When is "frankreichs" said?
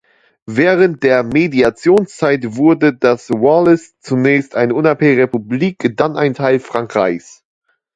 6.59-7.43